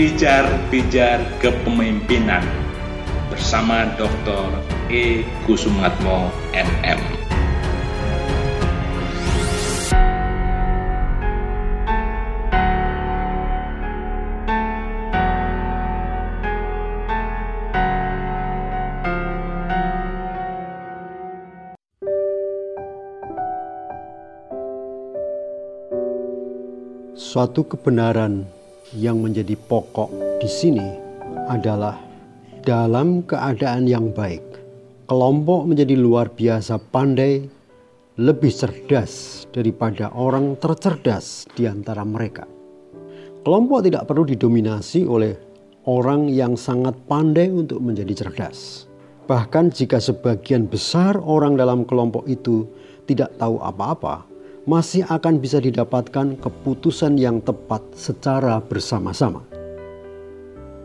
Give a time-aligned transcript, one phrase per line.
[0.00, 2.40] Pijar-pijar kepemimpinan
[3.28, 4.48] bersama Dr.
[4.88, 5.28] E.
[5.44, 7.00] Kusumatmo MM.
[27.12, 28.48] Suatu kebenaran
[28.96, 30.88] yang menjadi pokok di sini
[31.46, 31.94] adalah
[32.66, 34.42] dalam keadaan yang baik,
[35.06, 37.46] kelompok menjadi luar biasa pandai,
[38.18, 42.44] lebih cerdas daripada orang tercerdas di antara mereka.
[43.40, 45.32] Kelompok tidak perlu didominasi oleh
[45.88, 48.84] orang yang sangat pandai untuk menjadi cerdas.
[49.24, 52.66] Bahkan jika sebagian besar orang dalam kelompok itu
[53.08, 54.29] tidak tahu apa-apa,
[54.70, 59.42] masih akan bisa didapatkan keputusan yang tepat secara bersama-sama.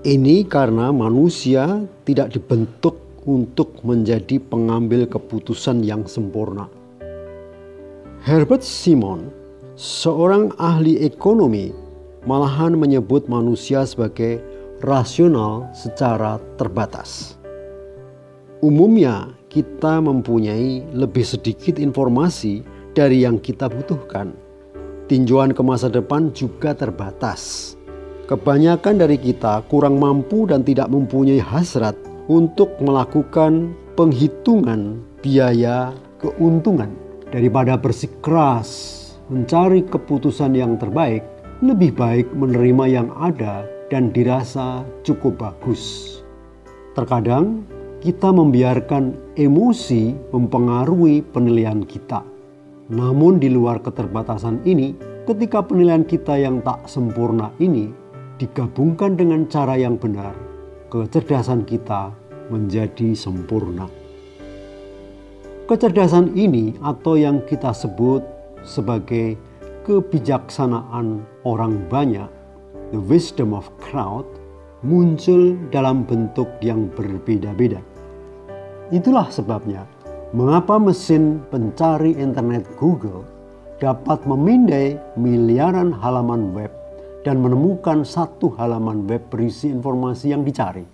[0.00, 2.96] Ini karena manusia tidak dibentuk
[3.28, 6.64] untuk menjadi pengambil keputusan yang sempurna.
[8.24, 9.28] Herbert Simon,
[9.76, 11.68] seorang ahli ekonomi,
[12.24, 14.40] malahan menyebut manusia sebagai
[14.80, 17.36] rasional secara terbatas.
[18.64, 24.30] Umumnya, kita mempunyai lebih sedikit informasi dari yang kita butuhkan.
[25.10, 27.74] Tinjauan ke masa depan juga terbatas.
[28.24, 31.92] Kebanyakan dari kita kurang mampu dan tidak mempunyai hasrat
[32.30, 36.88] untuk melakukan penghitungan biaya keuntungan.
[37.28, 38.70] Daripada bersikeras
[39.28, 41.20] mencari keputusan yang terbaik,
[41.60, 46.16] lebih baik menerima yang ada dan dirasa cukup bagus.
[46.96, 47.66] Terkadang
[48.00, 52.33] kita membiarkan emosi mempengaruhi penilaian kita
[52.92, 54.92] namun di luar keterbatasan ini,
[55.24, 57.88] ketika penilaian kita yang tak sempurna ini
[58.36, 60.36] digabungkan dengan cara yang benar,
[60.92, 62.12] kecerdasan kita
[62.52, 63.88] menjadi sempurna.
[65.64, 68.20] Kecerdasan ini atau yang kita sebut
[68.68, 69.40] sebagai
[69.88, 72.28] kebijaksanaan orang banyak,
[72.92, 74.28] the wisdom of crowd,
[74.84, 77.80] muncul dalam bentuk yang berbeda-beda.
[78.92, 79.88] Itulah sebabnya
[80.32, 83.28] Mengapa mesin pencari internet Google
[83.76, 86.72] dapat memindai miliaran halaman web
[87.26, 90.86] dan menemukan satu halaman web berisi informasi yang dicari?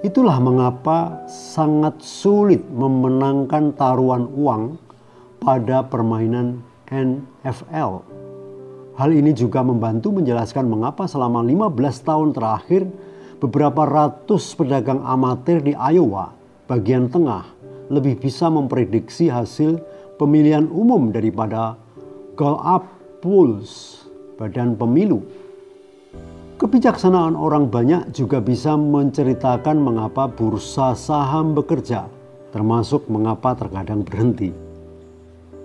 [0.00, 4.80] Itulah mengapa sangat sulit memenangkan taruhan uang
[5.44, 8.00] pada permainan NFL.
[8.96, 12.88] Hal ini juga membantu menjelaskan mengapa selama 15 tahun terakhir
[13.40, 16.32] beberapa ratus pedagang amatir di Iowa
[16.68, 17.59] bagian tengah
[17.90, 19.82] lebih bisa memprediksi hasil
[20.16, 21.74] pemilihan umum daripada
[22.38, 22.86] Gallup
[23.20, 24.06] Polls,
[24.38, 25.20] badan pemilu.
[26.56, 32.06] Kebijaksanaan orang banyak juga bisa menceritakan mengapa bursa saham bekerja,
[32.54, 34.52] termasuk mengapa terkadang berhenti.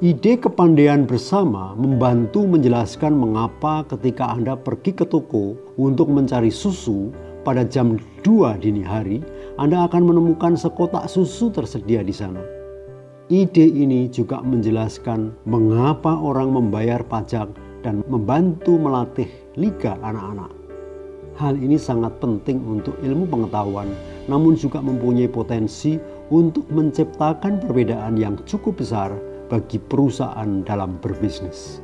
[0.00, 7.64] Ide kepandaian bersama membantu menjelaskan mengapa ketika Anda pergi ke toko untuk mencari susu pada
[7.64, 9.24] jam 2 dini hari,
[9.56, 12.40] anda akan menemukan sekotak susu tersedia di sana.
[13.30, 17.46] Ide ini juga menjelaskan mengapa orang membayar pajak
[17.86, 20.50] dan membantu melatih liga anak-anak.
[21.38, 23.88] Hal ini sangat penting untuk ilmu pengetahuan,
[24.28, 25.96] namun juga mempunyai potensi
[26.28, 29.14] untuk menciptakan perbedaan yang cukup besar
[29.48, 31.80] bagi perusahaan dalam berbisnis.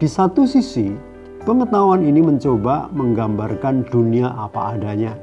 [0.00, 0.88] Di satu sisi,
[1.44, 5.16] pengetahuan ini mencoba menggambarkan dunia apa adanya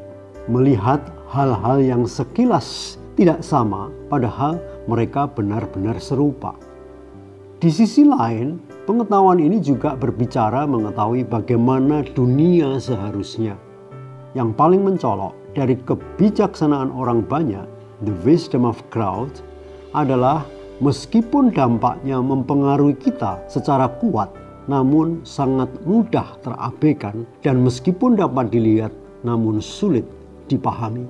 [0.48, 6.56] melihat hal-hal yang sekilas tidak sama, padahal mereka benar-benar serupa.
[7.58, 13.58] Di sisi lain, pengetahuan ini juga berbicara mengetahui bagaimana dunia seharusnya.
[14.38, 17.66] Yang paling mencolok dari kebijaksanaan orang banyak,
[18.06, 19.34] the wisdom of crowd,
[19.98, 20.46] adalah
[20.78, 24.30] meskipun dampaknya mempengaruhi kita secara kuat,
[24.68, 28.92] namun sangat mudah terabaikan dan meskipun dapat dilihat,
[29.24, 30.04] namun sulit
[30.52, 31.08] dipahami.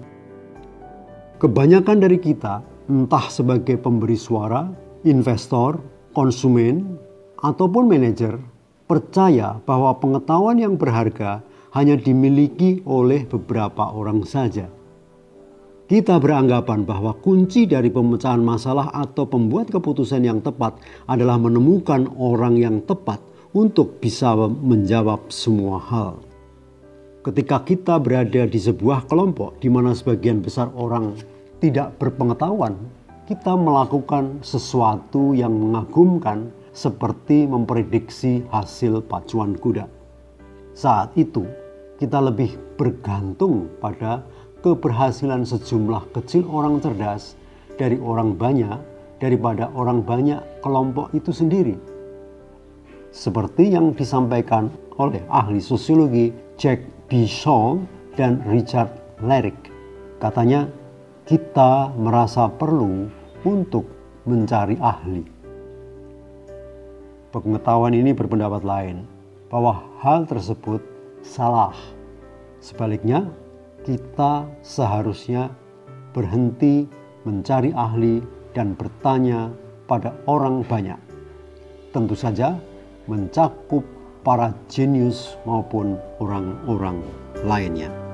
[1.37, 4.69] Kebanyakan dari kita, entah sebagai pemberi suara,
[5.05, 5.77] investor,
[6.13, 6.97] konsumen,
[7.41, 8.37] ataupun manajer,
[8.89, 11.45] percaya bahwa pengetahuan yang berharga
[11.77, 14.65] hanya dimiliki oleh beberapa orang saja.
[15.87, 22.59] Kita beranggapan bahwa kunci dari pemecahan masalah atau pembuat keputusan yang tepat adalah menemukan orang
[22.59, 23.23] yang tepat
[23.55, 26.27] untuk bisa menjawab semua hal
[27.27, 31.11] ketika kita berada di sebuah kelompok di mana sebagian besar orang
[31.59, 32.79] tidak berpengetahuan,
[33.27, 39.91] kita melakukan sesuatu yang mengagumkan seperti memprediksi hasil pacuan kuda.
[40.71, 41.43] saat itu
[41.99, 44.23] kita lebih bergantung pada
[44.63, 47.35] keberhasilan sejumlah kecil orang cerdas
[47.75, 48.77] dari orang banyak
[49.19, 51.96] daripada orang banyak kelompok itu sendiri.
[53.17, 54.69] Seperti yang disampaikan
[55.01, 57.81] oleh ahli sosiologi Jack Bishop
[58.13, 58.93] dan Richard
[59.25, 59.57] Lerik.
[60.21, 60.69] Katanya,
[61.25, 63.09] kita merasa perlu
[63.41, 63.89] untuk
[64.29, 65.25] mencari ahli.
[67.33, 69.09] Pengetahuan ini berpendapat lain
[69.49, 70.85] bahwa hal tersebut
[71.25, 71.73] salah.
[72.61, 73.33] Sebaliknya,
[73.81, 75.49] kita seharusnya
[76.13, 76.85] berhenti
[77.25, 78.21] mencari ahli
[78.53, 79.49] dan bertanya
[79.89, 81.01] pada orang banyak.
[81.89, 82.76] Tentu saja
[83.07, 83.83] mencakup
[84.21, 86.99] para jenius maupun orang-orang
[87.47, 88.06] lainnya.